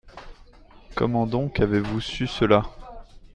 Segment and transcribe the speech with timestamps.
[0.95, 2.63] Comment donc avez-vous su cela?